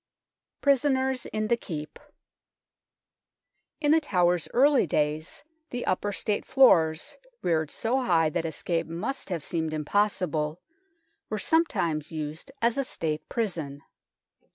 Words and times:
PRISONERS 0.61 1.27
IN 1.27 1.47
THE 1.47 1.55
KEEP 1.57 1.99
In 3.79 3.91
The 3.91 3.99
Tower's 4.01 4.47
early 4.51 4.87
days 4.87 5.43
the 5.69 5.85
upper 5.85 6.11
State 6.11 6.43
floors, 6.43 7.17
reared 7.43 7.69
so 7.69 7.99
high 7.99 8.31
that 8.31 8.43
escape 8.47 8.87
must 8.87 9.29
have 9.29 9.43
40 9.43 9.45
THE 9.45 9.45
TOWER 9.45 9.45
OF 9.45 9.45
LONDON 9.45 9.69
seemed 9.75 9.79
impossible, 9.79 10.61
were 11.29 11.37
sometimes 11.37 12.11
used 12.11 12.51
as 12.63 12.79
a 12.79 12.83
State 12.83 13.29
prison. 13.29 13.83